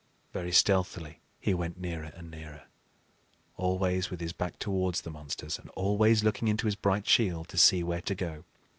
[0.33, 2.63] Very stealthily he went nearer and nearer,
[3.55, 7.57] always with his back towards the monsters and always looking into his bright shield to
[7.59, 8.43] see where to go.